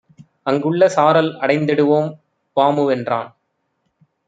அங்குள்ள 0.45 0.89
சாரல் 0.89 1.29
அடைந்திடுவோம் 1.39 2.09
வாமுவென்றான். 2.57 3.29